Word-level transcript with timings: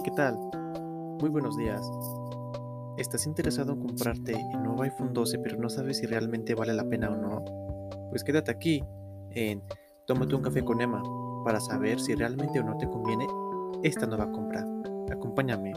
Hey, 0.00 0.04
¿qué 0.08 0.16
tal? 0.16 0.38
Muy 1.20 1.28
buenos 1.28 1.58
días. 1.58 1.82
¿Estás 2.96 3.26
interesado 3.26 3.74
en 3.74 3.80
comprarte 3.80 4.32
el 4.32 4.62
nuevo 4.62 4.82
iPhone 4.82 5.12
12 5.12 5.38
pero 5.40 5.58
no 5.58 5.68
sabes 5.68 5.98
si 5.98 6.06
realmente 6.06 6.54
vale 6.54 6.72
la 6.72 6.88
pena 6.88 7.10
o 7.10 7.16
no? 7.16 7.44
Pues 8.08 8.24
quédate 8.24 8.50
aquí 8.50 8.82
en 9.32 9.62
Tómate 10.06 10.34
un 10.34 10.40
café 10.40 10.64
con 10.64 10.80
Emma 10.80 11.02
para 11.44 11.60
saber 11.60 12.00
si 12.00 12.14
realmente 12.14 12.60
o 12.60 12.64
no 12.64 12.78
te 12.78 12.88
conviene 12.88 13.26
esta 13.82 14.06
nueva 14.06 14.32
compra. 14.32 14.64
Acompáñame. 15.12 15.74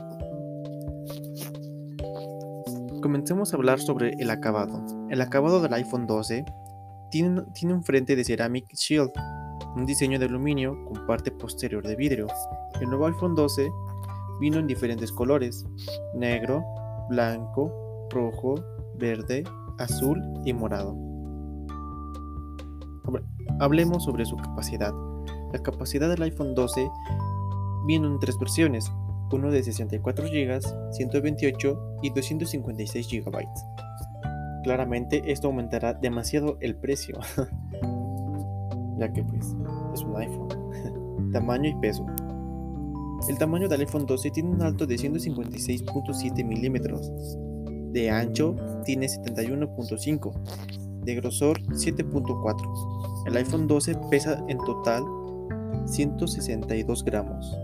Comencemos 3.02 3.54
a 3.54 3.58
hablar 3.58 3.82
sobre 3.82 4.14
el 4.20 4.30
acabado. 4.30 4.86
El 5.10 5.20
acabado 5.20 5.62
del 5.62 5.74
iPhone 5.74 6.08
12 6.08 6.46
tiene, 7.12 7.42
tiene 7.54 7.74
un 7.74 7.84
frente 7.84 8.16
de 8.16 8.24
Ceramic 8.24 8.74
Shield, 8.74 9.12
un 9.76 9.86
diseño 9.86 10.18
de 10.18 10.28
aluminio 10.28 10.78
con 10.86 11.06
parte 11.08 11.30
posterior 11.30 11.86
de 11.86 11.98
vidrio. 11.98 12.28
El 12.80 12.88
nuevo 12.88 13.08
iPhone 13.08 13.36
12 13.36 13.70
vino 14.40 14.60
en 14.60 14.68
diferentes 14.68 15.12
colores, 15.12 15.66
negro, 16.16 16.64
blanco, 17.10 18.08
rojo, 18.12 18.56
verde, 18.98 19.44
azul 19.80 20.22
y 20.46 20.54
morado. 20.54 20.96
Hablemos 23.60 24.04
sobre 24.04 24.26
su 24.26 24.36
capacidad. 24.38 24.94
La 25.52 25.60
capacidad 25.60 26.10
del 26.10 26.24
iPhone 26.24 26.56
12 26.56 26.90
viene 27.86 28.08
en 28.08 28.20
tres 28.20 28.38
versiones, 28.40 28.92
uno 29.32 29.52
de 29.52 29.64
64 29.64 30.26
GB, 30.26 30.62
128 30.92 31.98
y 32.02 32.10
256 32.10 33.08
GB. 33.10 33.48
Claramente 34.64 35.32
esto 35.32 35.48
aumentará 35.48 35.94
demasiado 35.94 36.58
el 36.62 36.76
precio, 36.76 37.20
ya 38.98 39.12
que 39.12 39.24
pues 39.24 39.56
es 39.94 40.02
un 40.04 40.16
iPhone. 40.18 41.32
Tamaño 41.32 41.70
y 41.70 41.76
peso. 41.76 42.06
El 43.30 43.38
tamaño 43.38 43.70
del 43.70 43.82
iPhone 43.82 44.06
12 44.06 44.32
tiene 44.32 44.50
un 44.50 44.62
alto 44.62 44.86
de 44.86 44.96
156.7 44.96 46.46
milímetros, 46.46 47.10
de 47.94 48.10
ancho 48.10 48.56
tiene 48.84 49.08
71.5, 49.08 50.34
de 51.06 51.16
grosor 51.16 51.62
7.4. 51.62 53.28
El 53.28 53.38
iPhone 53.38 53.68
12 53.68 53.96
pesa 54.12 54.44
en 54.50 54.58
total 54.58 55.04
162 55.86 57.06
gramos. 57.06 57.58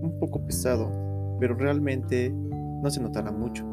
Un 0.00 0.16
poco 0.18 0.42
pesado, 0.46 0.90
pero 1.38 1.54
realmente 1.54 2.30
no 2.32 2.90
se 2.90 3.02
notará 3.02 3.32
mucho. 3.32 3.66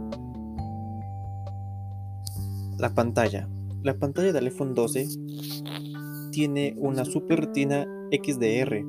La 2.78 2.90
pantalla. 2.94 3.48
La 3.84 3.94
pantalla 3.94 4.34
del 4.34 4.46
iPhone 4.46 4.74
12 4.74 5.08
tiene 6.32 6.76
una 6.78 7.06
Super 7.06 7.40
Retina 7.40 7.88
XDR, 8.12 8.84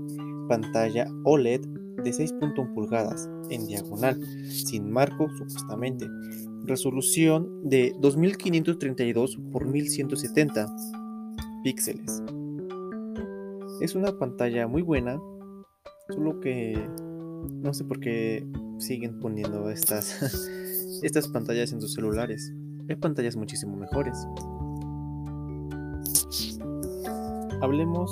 pantalla 0.49 1.07
OLED 1.25 1.82
de 1.97 2.11
6.1 2.11 2.75
pulgadas 2.75 3.29
en 3.51 3.67
diagonal, 3.67 4.21
sin 4.49 4.91
marco 4.91 5.29
supuestamente, 5.39 6.09
resolución 6.65 7.69
de 7.69 7.95
2532 8.01 9.39
x 9.55 9.67
1170 9.67 10.77
píxeles. 11.63 12.23
Es 13.81 13.95
una 13.95 14.17
pantalla 14.19 14.67
muy 14.69 14.83
buena, 14.83 15.21
solo 16.09 16.41
que 16.41 16.79
no 17.63 17.75
sé 17.75 17.85
por 17.85 18.01
qué 18.01 18.47
siguen 18.79 19.19
poniendo 19.21 19.71
estas, 19.71 20.23
estas 21.03 21.29
pantallas 21.29 21.73
en 21.73 21.81
sus 21.81 21.95
celulares. 21.95 22.53
Hay 22.89 22.97
pantallas 22.97 23.37
muchísimo 23.37 23.77
mejores. 23.77 24.27
Hablemos 27.61 28.11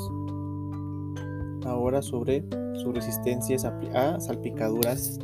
ahora 1.65 2.03
sobre 2.03 2.45
su 2.83 2.93
resistencia 2.93 3.57
a 3.95 4.21
salpicaduras, 4.21 5.19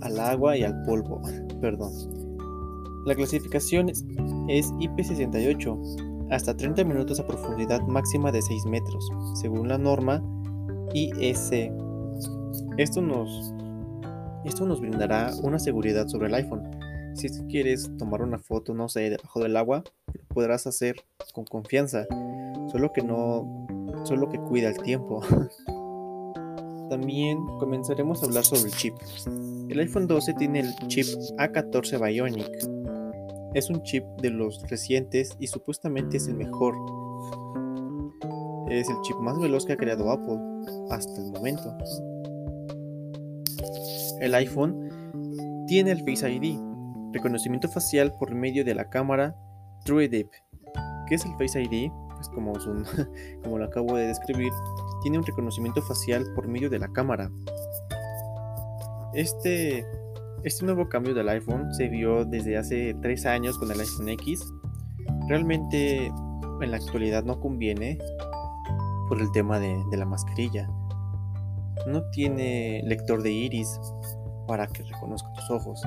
al 0.00 0.18
agua 0.20 0.56
y 0.56 0.62
al 0.62 0.82
polvo. 0.82 1.20
Perdón. 1.60 1.92
La 3.06 3.14
clasificación 3.14 3.88
es 3.88 4.72
IP68, 4.72 6.28
hasta 6.30 6.56
30 6.56 6.84
minutos 6.84 7.20
a 7.20 7.26
profundidad 7.26 7.80
máxima 7.82 8.32
de 8.32 8.42
6 8.42 8.66
metros, 8.66 9.08
según 9.34 9.68
la 9.68 9.78
norma 9.78 10.22
IEC. 10.92 11.72
Esto 12.78 13.00
nos, 13.00 13.54
esto 14.44 14.66
nos 14.66 14.80
brindará 14.80 15.30
una 15.42 15.58
seguridad 15.58 16.08
sobre 16.08 16.26
el 16.26 16.34
iPhone. 16.34 16.62
Si 17.14 17.28
quieres 17.46 17.90
tomar 17.96 18.22
una 18.22 18.38
foto, 18.38 18.74
no 18.74 18.88
sé, 18.88 19.08
debajo 19.08 19.40
del 19.40 19.56
agua, 19.56 19.84
podrás 20.28 20.66
hacer 20.66 20.96
con 21.32 21.44
confianza, 21.44 22.06
solo 22.70 22.92
que 22.92 23.02
no, 23.02 23.66
solo 24.04 24.28
que 24.28 24.38
cuida 24.38 24.68
el 24.68 24.82
tiempo. 24.82 25.22
También 26.88 27.44
comenzaremos 27.58 28.22
a 28.22 28.26
hablar 28.26 28.44
sobre 28.44 28.70
el 28.70 28.72
chip. 28.72 28.94
El 29.68 29.78
iPhone 29.80 30.06
12 30.06 30.34
tiene 30.34 30.60
el 30.60 30.74
chip 30.86 31.06
A14 31.38 32.00
Bionic. 32.00 32.50
Es 33.54 33.70
un 33.70 33.82
chip 33.82 34.04
de 34.20 34.30
los 34.30 34.62
recientes 34.68 35.36
y 35.40 35.46
supuestamente 35.46 36.18
es 36.18 36.28
el 36.28 36.34
mejor. 36.34 36.74
Es 38.70 38.88
el 38.88 38.96
chip 39.02 39.16
más 39.16 39.38
veloz 39.38 39.64
que 39.64 39.72
ha 39.72 39.76
creado 39.76 40.10
Apple 40.10 40.38
hasta 40.90 41.20
el 41.20 41.32
momento. 41.32 41.76
El 44.20 44.34
iPhone 44.34 44.88
tiene 45.66 45.90
el 45.90 46.00
Face 46.00 46.30
ID, 46.30 46.58
reconocimiento 47.12 47.68
facial 47.68 48.12
por 48.18 48.34
medio 48.34 48.64
de 48.64 48.74
la 48.74 48.88
cámara 48.88 49.36
TrueDeep. 49.84 50.30
¿Qué 51.08 51.14
es 51.16 51.24
el 51.24 51.32
Face 51.32 51.62
ID? 51.62 51.90
Pues 52.16 52.28
como, 52.28 52.52
como 53.42 53.58
lo 53.58 53.64
acabo 53.64 53.96
de 53.96 54.08
describir, 54.08 54.52
tiene 55.02 55.18
un 55.18 55.24
reconocimiento 55.24 55.82
facial 55.82 56.24
por 56.34 56.48
medio 56.48 56.68
de 56.70 56.78
la 56.78 56.88
cámara. 56.88 57.30
Este, 59.14 59.86
este 60.42 60.64
nuevo 60.64 60.88
cambio 60.88 61.14
del 61.14 61.28
iPhone 61.28 61.72
se 61.74 61.88
vio 61.88 62.24
desde 62.24 62.56
hace 62.56 62.94
3 63.00 63.26
años 63.26 63.58
con 63.58 63.70
el 63.70 63.80
iPhone 63.80 64.08
X. 64.10 64.40
Realmente 65.28 66.06
en 66.06 66.70
la 66.70 66.76
actualidad 66.76 67.24
no 67.24 67.38
conviene 67.40 67.98
por 69.08 69.20
el 69.20 69.30
tema 69.32 69.58
de, 69.58 69.82
de 69.90 69.96
la 69.96 70.04
mascarilla. 70.04 70.68
No 71.86 72.02
tiene 72.10 72.82
lector 72.84 73.22
de 73.22 73.30
iris 73.30 73.78
para 74.46 74.66
que 74.66 74.82
reconozca 74.82 75.32
tus 75.34 75.50
ojos. 75.50 75.82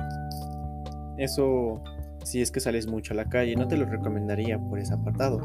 Eso 1.18 1.82
si 2.24 2.42
es 2.42 2.50
que 2.50 2.60
sales 2.60 2.86
mucho 2.86 3.14
a 3.14 3.16
la 3.16 3.24
calle, 3.26 3.56
no 3.56 3.66
te 3.66 3.76
lo 3.76 3.86
recomendaría 3.86 4.58
por 4.58 4.78
ese 4.78 4.94
apartado. 4.94 5.40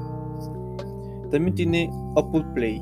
También 1.31 1.56
tiene 1.56 1.90
Apple 2.16 2.46
Play, 2.53 2.81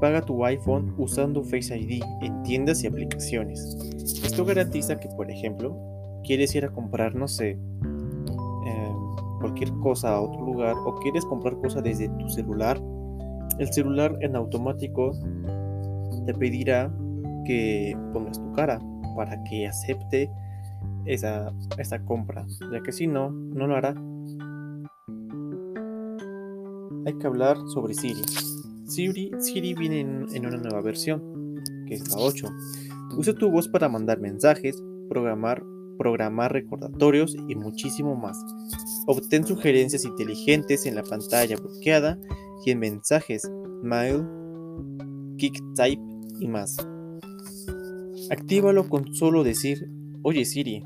Paga 0.00 0.22
tu 0.22 0.42
iPhone 0.46 0.94
usando 0.96 1.44
Face 1.44 1.76
ID 1.76 2.02
en 2.22 2.42
tiendas 2.42 2.82
y 2.82 2.86
aplicaciones. 2.86 3.76
Esto 4.24 4.46
garantiza 4.46 4.98
que, 4.98 5.08
por 5.10 5.30
ejemplo, 5.30 5.76
quieres 6.24 6.54
ir 6.54 6.64
a 6.64 6.70
comprar, 6.70 7.14
no 7.14 7.28
sé, 7.28 7.50
em, 7.50 9.38
cualquier 9.40 9.70
cosa 9.80 10.14
a 10.14 10.20
otro 10.22 10.40
lugar 10.40 10.74
o 10.86 10.94
quieres 11.00 11.24
comprar 11.26 11.54
cosas 11.58 11.82
desde 11.82 12.08
tu 12.08 12.30
celular, 12.30 12.80
el 13.58 13.70
celular 13.72 14.16
en 14.22 14.36
automático 14.36 15.12
te 16.24 16.32
pedirá 16.32 16.90
que 17.44 17.94
pongas 18.14 18.40
tu 18.40 18.52
cara 18.52 18.80
para 19.16 19.42
que 19.44 19.66
acepte 19.66 20.30
esa, 21.04 21.52
esa 21.76 21.98
compra, 22.06 22.46
ya 22.72 22.80
que 22.82 22.92
si 22.92 23.06
no, 23.06 23.30
no 23.30 23.66
lo 23.66 23.76
hará. 23.76 23.94
Hay 27.06 27.14
que 27.14 27.26
hablar 27.26 27.56
sobre 27.68 27.94
Siri. 27.94 28.22
Siri, 28.86 29.74
viene 29.74 30.00
en, 30.00 30.46
una 30.46 30.56
nueva 30.56 30.80
versión, 30.82 31.54
que 31.86 31.94
es 31.94 32.08
la 32.10 32.16
8. 32.16 32.46
Usa 33.16 33.34
tu 33.34 33.50
voz 33.50 33.68
para 33.68 33.88
mandar 33.88 34.20
mensajes, 34.20 34.82
programar, 35.08 35.64
programar 35.98 36.52
recordatorios 36.52 37.36
y 37.48 37.54
muchísimo 37.54 38.16
más. 38.16 38.38
Obtén 39.06 39.46
sugerencias 39.46 40.04
inteligentes 40.04 40.86
en 40.86 40.94
la 40.94 41.02
pantalla 41.02 41.56
bloqueada 41.56 42.18
y 42.64 42.72
en 42.72 42.80
mensajes, 42.80 43.50
mail, 43.82 44.24
type 45.74 46.02
y 46.38 46.48
más. 46.48 46.76
Actívalo 48.30 48.88
con 48.88 49.14
solo 49.14 49.42
decir, 49.42 49.88
oye 50.22 50.44
Siri, 50.44 50.82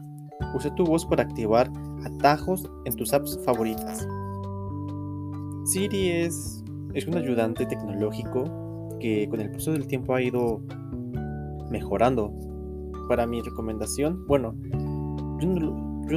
usa 0.55 0.75
tu 0.75 0.85
voz 0.85 1.05
para 1.05 1.25
activar 1.25 1.71
atajos 2.05 2.71
en 2.85 2.95
tus 2.95 3.13
apps 3.13 3.39
favoritas. 3.45 4.07
Siri 5.65 6.11
es 6.11 6.65
es 6.95 7.07
un 7.09 7.17
ayudante 7.17 7.67
tecnológico 7.67 8.45
que 9.01 9.29
con 9.29 9.41
el 9.41 9.51
paso 9.51 9.73
del 9.73 9.87
tiempo 9.87 10.15
ha 10.15 10.23
ido 10.23 10.63
mejorando. 11.71 12.33
Para 13.09 13.27
mi 13.27 13.43
recomendación, 13.43 14.27
bueno, 14.27 14.55
yo 15.41 15.49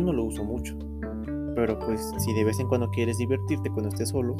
no, 0.01 0.13
lo 0.13 0.23
uso 0.23 0.45
mucho, 0.45 0.77
pero 1.53 1.77
pues 1.79 2.13
si 2.19 2.33
de 2.33 2.45
vez 2.45 2.57
en 2.59 2.69
cuando 2.69 2.89
quieres 2.91 3.17
divertirte 3.17 3.69
cuando 3.71 3.89
estés 3.89 4.07
solo, 4.09 4.37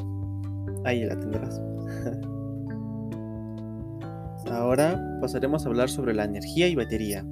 ahí 0.84 1.04
la 1.04 1.20
tendrás. 1.20 1.60
Ahora 4.50 4.98
pasaremos 5.20 5.66
a 5.66 5.68
hablar 5.68 5.90
sobre 5.90 6.14
la 6.14 6.24
energía 6.24 6.68
y 6.68 6.74
batería. 6.74 7.22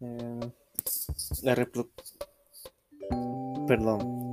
Eh, 0.00 0.52
la 1.42 1.56
repro... 1.56 1.88
Perdón. 3.66 4.29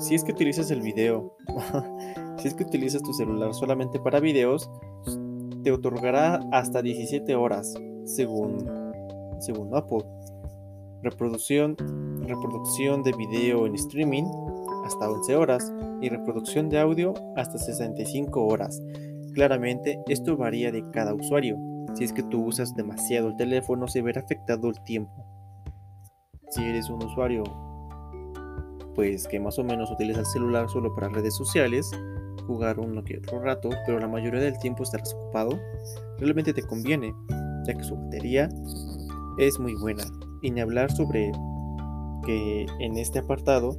Si 0.00 0.14
es 0.14 0.24
que 0.24 0.32
utilizas 0.32 0.70
el 0.70 0.80
video 0.80 1.36
Si 2.40 2.48
es 2.48 2.54
que 2.54 2.64
utilizas 2.64 3.02
tu 3.02 3.12
celular 3.12 3.52
solamente 3.52 4.00
para 4.00 4.18
videos, 4.18 4.70
te 5.62 5.72
otorgará 5.72 6.40
hasta 6.52 6.80
17 6.80 7.34
horas, 7.34 7.74
según, 8.04 8.66
según 9.40 9.76
Apple. 9.76 10.04
Reproducción, 11.02 11.76
reproducción 12.22 13.02
de 13.02 13.12
video 13.12 13.66
en 13.66 13.74
streaming 13.74 14.24
hasta 14.86 15.10
11 15.10 15.36
horas 15.36 15.70
y 16.00 16.08
reproducción 16.08 16.70
de 16.70 16.80
audio 16.80 17.12
hasta 17.36 17.58
65 17.58 18.42
horas. 18.42 18.82
Claramente 19.34 20.00
esto 20.08 20.38
varía 20.38 20.72
de 20.72 20.82
cada 20.92 21.12
usuario. 21.12 21.58
Si 21.94 22.04
es 22.04 22.14
que 22.14 22.22
tú 22.22 22.46
usas 22.46 22.74
demasiado 22.74 23.28
el 23.28 23.36
teléfono 23.36 23.86
se 23.86 24.00
verá 24.00 24.22
afectado 24.22 24.70
el 24.70 24.82
tiempo. 24.84 25.26
Si 26.48 26.62
eres 26.62 26.88
un 26.88 27.04
usuario 27.04 27.44
pues 29.00 29.26
que 29.26 29.40
más 29.40 29.58
o 29.58 29.64
menos 29.64 29.90
utiliza 29.90 30.20
el 30.20 30.26
celular 30.26 30.68
solo 30.68 30.94
para 30.94 31.08
redes 31.08 31.34
sociales, 31.34 31.90
jugar 32.46 32.78
uno 32.78 33.02
que 33.02 33.16
otro 33.16 33.40
rato, 33.40 33.70
pero 33.86 33.98
la 33.98 34.08
mayoría 34.08 34.40
del 34.40 34.58
tiempo 34.58 34.82
estarás 34.82 35.14
ocupado, 35.14 35.58
realmente 36.18 36.52
te 36.52 36.62
conviene, 36.62 37.14
ya 37.66 37.72
que 37.72 37.82
su 37.82 37.96
batería 37.96 38.50
es 39.38 39.58
muy 39.58 39.74
buena. 39.76 40.04
Y 40.42 40.50
ni 40.50 40.60
hablar 40.60 40.92
sobre 40.92 41.32
que 42.26 42.66
en 42.80 42.98
este 42.98 43.20
apartado 43.20 43.74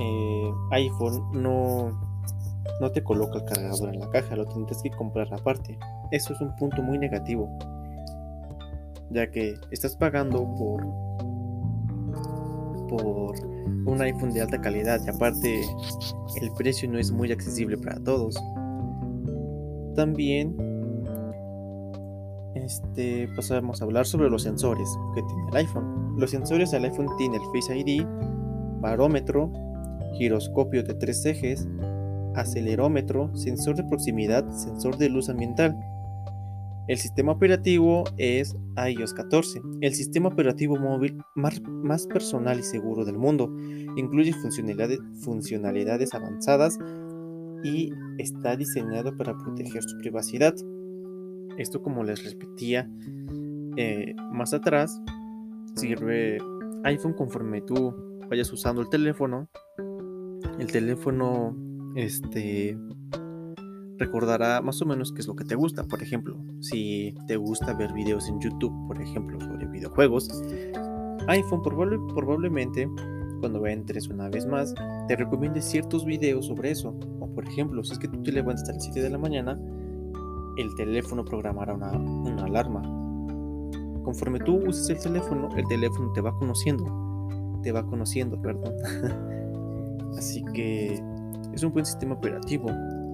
eh, 0.00 0.52
iPhone 0.70 1.22
no, 1.34 1.90
no 2.80 2.90
te 2.90 3.04
coloca 3.04 3.40
el 3.40 3.44
cargador 3.44 3.92
en 3.92 4.00
la 4.00 4.08
caja, 4.08 4.36
lo 4.36 4.46
tendrás 4.46 4.82
que 4.82 4.90
comprar 4.90 5.28
aparte. 5.34 5.78
Eso 6.12 6.32
es 6.32 6.40
un 6.40 6.56
punto 6.56 6.82
muy 6.82 6.96
negativo, 6.96 7.46
ya 9.10 9.30
que 9.30 9.54
estás 9.70 9.96
pagando 9.96 10.38
por 10.56 10.82
por 12.88 13.57
un 13.86 14.00
iPhone 14.00 14.32
de 14.32 14.42
alta 14.42 14.60
calidad 14.60 15.00
y 15.04 15.10
aparte 15.10 15.62
el 16.40 16.50
precio 16.56 16.88
no 16.90 16.98
es 16.98 17.10
muy 17.10 17.32
accesible 17.32 17.76
para 17.76 17.98
todos. 18.00 18.36
También 19.94 20.56
este, 22.54 23.28
pasamos 23.34 23.80
a 23.80 23.84
hablar 23.84 24.06
sobre 24.06 24.30
los 24.30 24.42
sensores 24.42 24.88
que 25.14 25.22
tiene 25.22 25.48
el 25.50 25.56
iPhone. 25.56 26.16
Los 26.18 26.30
sensores 26.30 26.70
del 26.70 26.84
iPhone 26.84 27.08
tienen 27.16 27.40
el 27.40 27.46
Face 27.62 27.76
ID, 27.76 28.04
barómetro, 28.80 29.50
giroscopio 30.14 30.82
de 30.82 30.94
tres 30.94 31.24
ejes, 31.24 31.66
acelerómetro, 32.34 33.34
sensor 33.36 33.76
de 33.76 33.84
proximidad, 33.84 34.48
sensor 34.50 34.96
de 34.98 35.08
luz 35.08 35.28
ambiental. 35.28 35.76
El 36.88 36.96
sistema 36.96 37.32
operativo 37.32 38.04
es 38.16 38.56
iOS 38.76 39.12
14, 39.12 39.60
el 39.82 39.92
sistema 39.92 40.30
operativo 40.30 40.76
móvil 40.76 41.18
más, 41.34 42.06
personal 42.06 42.58
y 42.58 42.62
seguro 42.62 43.04
del 43.04 43.18
mundo. 43.18 43.54
Incluye 43.96 44.32
funcionalidades, 44.32 46.14
avanzadas 46.14 46.78
y 47.62 47.92
está 48.16 48.56
diseñado 48.56 49.14
para 49.18 49.36
proteger 49.36 49.82
su 49.82 49.98
privacidad. 49.98 50.54
Esto 51.58 51.82
como 51.82 52.04
les 52.04 52.24
repetía 52.24 52.90
eh, 53.76 54.14
más 54.32 54.54
atrás, 54.54 54.98
sirve 55.74 56.38
iPhone 56.84 57.12
conforme 57.12 57.60
tú 57.60 57.94
vayas 58.30 58.50
usando 58.50 58.80
el 58.80 58.88
teléfono. 58.88 59.50
El 60.58 60.68
teléfono 60.68 61.54
este 61.96 62.78
recordará 63.98 64.60
más 64.60 64.80
o 64.80 64.86
menos 64.86 65.12
qué 65.12 65.20
es 65.20 65.26
lo 65.26 65.36
que 65.36 65.44
te 65.44 65.54
gusta. 65.54 65.84
Por 65.84 66.02
ejemplo, 66.02 66.36
si 66.60 67.14
te 67.26 67.36
gusta 67.36 67.74
ver 67.74 67.92
videos 67.92 68.28
en 68.28 68.40
YouTube, 68.40 68.72
por 68.86 69.00
ejemplo, 69.00 69.40
sobre 69.40 69.66
videojuegos, 69.66 70.28
iPhone 71.26 71.62
probablemente 71.62 72.88
cuando 73.40 73.64
entres 73.66 74.08
una 74.08 74.28
vez 74.28 74.46
más 74.46 74.74
te 75.06 75.16
recomiende 75.16 75.60
ciertos 75.60 76.04
videos 76.04 76.46
sobre 76.46 76.70
eso. 76.70 76.94
O 77.20 77.28
por 77.28 77.46
ejemplo, 77.46 77.82
si 77.84 77.92
es 77.92 77.98
que 77.98 78.08
tú 78.08 78.22
te 78.22 78.32
levantas 78.32 78.68
a 78.68 78.72
las 78.72 78.84
7 78.84 79.02
de 79.02 79.10
la 79.10 79.18
mañana, 79.18 79.58
el 80.56 80.74
teléfono 80.76 81.24
programará 81.24 81.74
una, 81.74 81.92
una 81.92 82.44
alarma. 82.44 82.82
Conforme 84.02 84.38
tú 84.40 84.56
uses 84.66 84.88
el 84.90 84.98
teléfono, 84.98 85.48
el 85.56 85.66
teléfono 85.68 86.12
te 86.12 86.20
va 86.20 86.32
conociendo. 86.38 87.60
Te 87.62 87.72
va 87.72 87.84
conociendo, 87.84 88.40
perdón. 88.40 88.74
Así 90.16 90.42
que 90.54 91.00
es 91.52 91.62
un 91.62 91.72
buen 91.72 91.84
sistema 91.84 92.14
operativo 92.14 92.68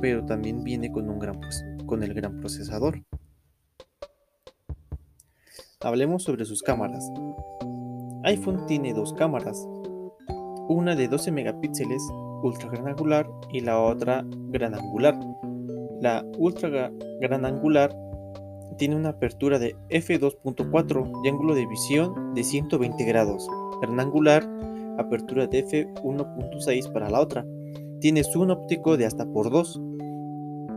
pero 0.05 0.23
también 0.27 0.63
viene 0.63 0.93
con, 0.93 1.09
un 1.09 1.19
gran, 1.19 1.41
con 1.87 2.03
el 2.03 2.13
gran 2.13 2.39
procesador. 2.39 3.03
Hablemos 5.81 6.25
sobre 6.25 6.45
sus 6.45 6.63
cámaras. 6.63 7.11
iPhone 8.25 8.67
tiene 8.67 8.93
dos 8.93 9.15
cámaras, 9.15 9.67
una 10.69 10.95
de 10.95 11.09
12 11.09 11.33
megapíxeles 11.33 12.03
ultra 12.43 12.69
gran 12.69 12.89
angular 12.89 13.27
y 13.51 13.61
la 13.61 13.81
otra 13.81 14.27
gran 14.51 14.75
angular. 14.75 15.19
La 16.03 16.23
ultra 16.37 16.91
gran 17.23 17.47
angular 17.47 17.97
tiene 18.77 18.97
una 18.97 19.09
apertura 19.09 19.59
de 19.59 19.75
f2.4 19.89 21.23
y 21.25 21.29
ángulo 21.31 21.55
de 21.55 21.67
visión 21.67 22.35
de 22.35 22.45
120 22.45 23.03
grados. 23.05 23.49
Gran 23.81 23.99
angular, 23.99 24.47
apertura 24.99 25.47
de 25.47 25.65
f1.6 25.65 26.93
para 26.93 27.09
la 27.09 27.23
otra. 27.23 27.47
Tiene 28.05 28.23
zoom 28.23 28.51
óptico 28.51 28.99
de 28.99 29.07
hasta 29.07 29.25
por 29.25 29.49
2 29.49 29.81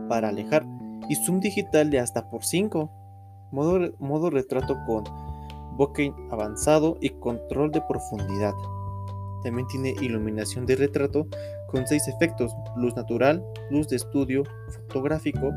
para 0.08 0.30
alejar 0.30 0.64
y 1.10 1.14
zoom 1.14 1.40
digital 1.40 1.90
de 1.90 1.98
hasta 1.98 2.30
por 2.30 2.42
5. 2.42 2.90
Modo, 3.52 3.92
modo 3.98 4.30
retrato 4.30 4.74
con 4.86 5.04
bokeh 5.76 6.10
avanzado 6.30 6.96
y 7.02 7.10
control 7.10 7.70
de 7.70 7.82
profundidad. 7.82 8.54
También 9.42 9.66
tiene 9.66 9.94
iluminación 10.00 10.64
de 10.64 10.76
retrato 10.76 11.26
con 11.70 11.86
6 11.86 12.08
efectos, 12.08 12.50
luz 12.78 12.96
natural, 12.96 13.44
luz 13.70 13.88
de 13.88 13.96
estudio, 13.96 14.44
fotográfico, 14.86 15.50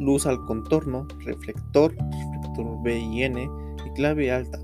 luz 0.00 0.26
al 0.26 0.44
contorno, 0.46 1.06
reflector, 1.24 1.94
reflector 1.94 2.82
B 2.82 2.98
y 2.98 3.22
N 3.22 3.48
y 3.86 3.90
clave 3.90 4.32
alta. 4.32 4.58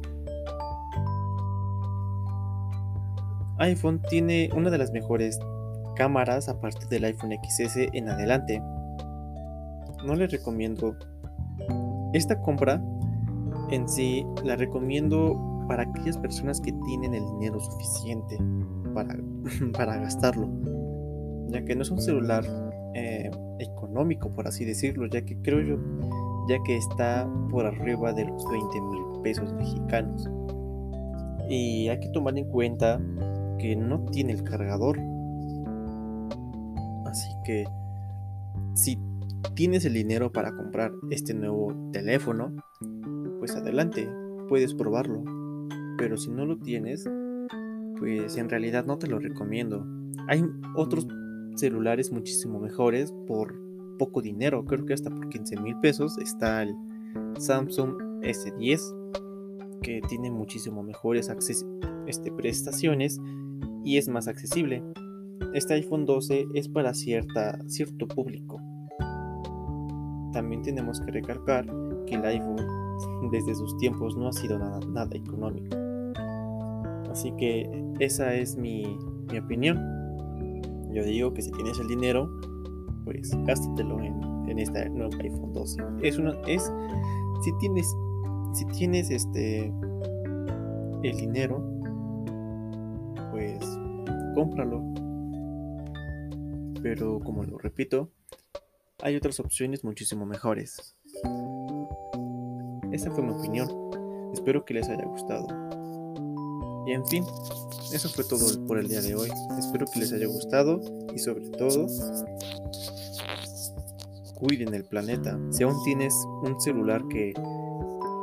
iPhone 3.61 4.01
tiene 4.09 4.51
una 4.57 4.71
de 4.71 4.79
las 4.79 4.91
mejores 4.91 5.39
cámaras 5.95 6.49
a 6.49 6.61
partir 6.61 6.89
del 6.89 7.05
iPhone 7.05 7.33
XS 7.43 7.89
en 7.93 8.09
adelante. 8.09 8.63
No 10.05 10.15
les 10.15 10.31
recomiendo 10.31 10.97
esta 12.13 12.41
compra 12.41 12.83
en 13.71 13.89
sí, 13.89 14.27
la 14.45 14.57
recomiendo 14.57 15.65
para 15.69 15.85
aquellas 15.85 16.19
personas 16.19 16.61
que 16.61 16.73
tienen 16.87 17.15
el 17.15 17.25
dinero 17.39 17.61
suficiente 17.61 18.39
para, 18.95 19.17
para 19.73 19.97
gastarlo, 19.99 20.49
ya 21.49 21.65
que 21.65 21.77
no 21.77 21.83
es 21.83 21.91
un 21.91 22.01
celular 22.01 22.45
eh, 22.95 23.31
económico, 23.61 24.31
por 24.31 24.49
así 24.49 24.65
decirlo, 24.65 25.07
ya 25.07 25.23
que 25.23 25.37
creo 25.43 25.61
yo, 25.61 25.79
ya 26.49 26.61
que 26.65 26.77
está 26.77 27.29
por 27.51 27.67
arriba 27.67 28.13
de 28.13 28.25
los 28.25 28.45
20 28.51 28.81
mil 28.81 29.23
pesos 29.23 29.53
mexicanos. 29.53 30.29
Y 31.49 31.89
hay 31.89 32.01
que 32.01 32.09
tomar 32.09 32.37
en 32.37 32.47
cuenta 32.47 33.01
que 33.59 33.77
no 33.77 34.01
tiene 34.07 34.33
el 34.33 34.43
cargador 34.43 34.99
si 38.75 38.99
tienes 39.55 39.85
el 39.85 39.95
dinero 39.95 40.33
para 40.33 40.55
comprar 40.55 40.93
este 41.11 41.35
nuevo 41.35 41.75
teléfono, 41.93 42.55
pues 43.39 43.55
adelante, 43.57 44.09
puedes 44.49 44.75
probarlo. 44.75 45.23
Pero 45.99 46.17
si 46.17 46.31
no 46.31 46.47
lo 46.47 46.59
tienes, 46.59 47.09
pues 47.99 48.37
en 48.37 48.49
realidad 48.49 48.87
no 48.87 48.99
te 48.99 49.07
lo 49.07 49.19
recomiendo. 49.19 49.87
Hay 50.29 50.45
otros 50.77 51.07
celulares 51.57 52.13
muchísimo 52.13 52.59
mejores 52.59 53.13
por 53.27 53.55
poco 53.99 54.23
dinero, 54.23 54.65
creo 54.65 54.87
que 54.87 54.95
hasta 54.95 55.11
por 55.11 55.29
15 55.29 55.61
mil 55.61 55.77
pesos 55.81 56.17
está 56.19 56.63
el 56.63 56.75
Samsung 57.39 58.23
S10 58.23 58.81
que 59.83 60.01
tiene 60.09 60.31
muchísimo 60.31 60.83
mejores 60.83 61.31
este, 62.07 62.33
prestaciones 62.33 63.21
y 63.85 63.99
es 63.99 64.09
más 64.09 64.29
accesible 64.29 64.83
este 65.55 65.75
iPhone 65.75 66.07
12 66.07 66.49
es 66.55 66.69
para 66.69 66.95
cierta, 66.95 67.59
cierto 67.67 68.07
público. 68.07 68.61
También 70.33 70.63
tenemos 70.63 71.01
que 71.01 71.11
recalcar 71.11 71.67
que 72.07 72.15
el 72.15 72.25
iPhone 72.25 72.67
desde 73.33 73.55
sus 73.55 73.77
tiempos 73.79 74.17
no 74.17 74.29
ha 74.29 74.33
sido 74.33 74.59
nada, 74.59 74.81
nada 74.89 75.17
económico. 75.17 75.77
Así 77.11 77.33
que 77.33 77.69
esa 77.99 78.33
es 78.35 78.57
mi, 78.57 78.97
mi, 79.31 79.39
opinión. 79.39 79.79
Yo 80.93 81.03
digo 81.03 81.35
que 81.35 81.43
si 81.43 81.51
tienes 81.51 81.79
el 81.81 81.89
dinero, 81.89 82.31
pues 83.05 83.37
gástatelo 83.47 84.01
en, 84.01 84.15
en 84.49 84.59
este 84.59 84.89
nuevo 84.91 85.11
iPhone 85.21 85.53
12. 85.53 85.83
Es 86.03 86.19
una, 86.19 86.35
es, 86.47 86.73
si 87.43 87.53
tienes, 87.59 87.97
si 88.53 88.65
tienes 88.67 89.11
este, 89.11 89.73
el 91.03 91.17
dinero, 91.17 91.61
pues 93.33 93.59
cómpralo 94.35 94.83
pero 96.83 97.21
como 97.21 97.45
lo 97.45 97.59
repito, 97.59 98.11
hay 99.03 99.17
otras 99.17 99.41
opciones 99.41 99.85
muchísimo 99.85 100.27
mejores. 100.27 100.97
Esa 102.93 103.11
fue 103.11 103.23
mi 103.23 103.31
opinión. 103.31 103.69
Espero 104.33 104.65
que 104.65 104.75
les 104.75 104.89
haya 104.89 105.05
gustado. 105.05 105.47
Y 106.87 106.93
en 106.93 107.07
fin, 107.07 107.25
eso 107.93 108.09
fue 108.09 108.25
todo 108.25 108.67
por 108.67 108.79
el 108.79 108.89
día 108.89 109.01
de 109.01 109.15
hoy. 109.15 109.31
Espero 109.59 109.87
que 109.93 110.01
les 110.01 110.13
haya 110.13 110.27
gustado 110.27 110.81
y 111.15 111.19
sobre 111.19 111.49
todo, 111.51 111.87
cuiden 114.35 114.75
el 114.75 114.85
planeta. 114.85 115.39
Si 115.51 115.63
aún 115.63 115.77
tienes 115.85 116.15
un 116.43 116.61
celular 116.61 117.03
que 117.09 117.33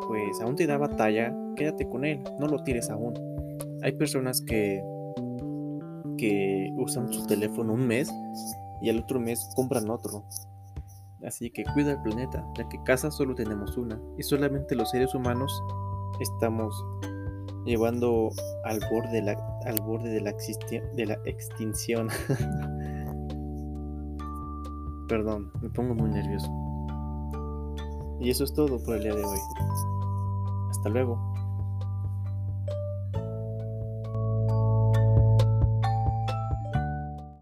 pues 0.08 0.42
aún 0.42 0.56
te 0.56 0.66
da 0.66 0.78
batalla, 0.78 1.36
quédate 1.56 1.88
con 1.88 2.06
él, 2.06 2.24
no 2.40 2.48
lo 2.48 2.64
tires 2.64 2.90
aún. 2.90 3.14
Hay 3.84 3.92
personas 3.94 4.42
que 4.42 4.82
que 6.18 6.72
usan 6.76 7.12
su 7.12 7.26
teléfono 7.26 7.74
un 7.74 7.88
mes 7.88 8.14
y 8.82 8.90
al 8.90 9.00
otro 9.00 9.20
mes 9.20 9.50
compran 9.56 9.90
otro. 9.90 10.24
Así 11.26 11.50
que 11.50 11.64
cuida 11.74 11.94
el 11.94 12.02
planeta, 12.02 12.46
ya 12.58 12.68
que 12.70 12.82
casa 12.84 13.10
solo 13.10 13.34
tenemos 13.36 13.78
una 13.78 14.00
y 14.18 14.24
solamente 14.24 14.76
los 14.76 14.92
seres 14.92 15.16
humanos 15.16 15.64
estamos 16.20 16.86
llevando 17.66 18.30
al 18.66 18.80
borde 18.92 19.12
de 19.12 19.22
la, 19.24 19.32
al 19.66 19.82
borde 19.82 20.10
de 20.10 20.22
la, 20.22 20.34
de 20.96 21.06
la 21.06 21.18
extinción. 21.26 22.10
Perdón, 25.08 25.52
me 25.62 25.70
pongo 25.70 25.96
muy 25.96 26.10
nervioso. 26.10 26.52
Y 28.20 28.30
eso 28.30 28.44
es 28.44 28.54
todo 28.54 28.78
por 28.84 28.96
el 28.96 29.04
día 29.04 29.16
de 29.16 29.24
hoy. 29.24 29.38
Hasta 30.70 30.90
luego. 30.90 31.37